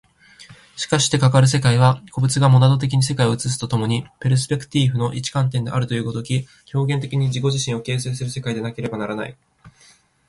[0.75, 9.37] しかしてかかる世界は、個物がモナド的に世界を映すと共にペルスペクティーフの一観点であるという如き、表現的に自己自身を形成する世界でなければならない。